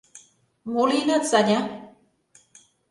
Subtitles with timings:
[0.71, 1.59] —Мо лийынат, Саня?